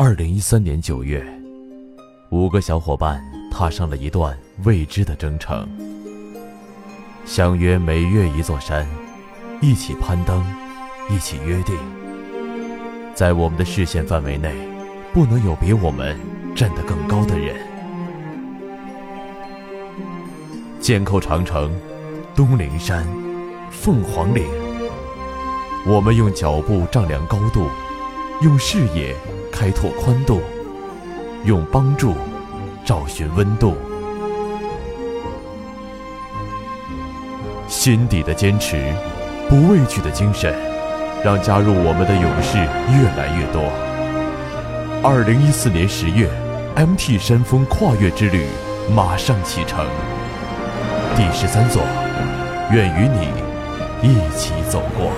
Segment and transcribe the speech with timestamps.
[0.00, 1.26] 二零一三年九月，
[2.30, 5.68] 五个小伙伴踏上了一段未知的征程，
[7.26, 8.86] 相约每月一座山，
[9.60, 10.40] 一起攀登，
[11.10, 11.76] 一起约定，
[13.12, 14.54] 在我们的视线范围内，
[15.12, 16.16] 不能有比我们
[16.54, 17.56] 站得更高的人。
[20.78, 21.72] 剑扣长城，
[22.36, 23.04] 东陵山，
[23.72, 24.44] 凤凰岭。
[25.84, 27.66] 我们用脚步丈量高度，
[28.42, 29.12] 用视野
[29.58, 30.40] 开拓宽度，
[31.44, 32.14] 用帮助
[32.84, 33.74] 找寻温度。
[37.66, 38.94] 心底的坚持，
[39.48, 40.54] 不畏惧的精神，
[41.24, 43.64] 让加入我们的勇士越来越多。
[45.02, 46.30] 二零一四年十月
[46.76, 48.46] ，MT 山峰跨越之旅
[48.94, 49.84] 马上启程。
[51.16, 51.82] 第十三座，
[52.70, 55.10] 愿与你一起走过。